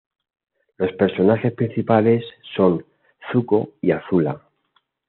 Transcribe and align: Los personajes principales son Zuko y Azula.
Los 0.77 0.93
personajes 0.93 1.53
principales 1.53 2.25
son 2.55 2.83
Zuko 3.31 3.73
y 3.81 3.91
Azula. 3.91 4.41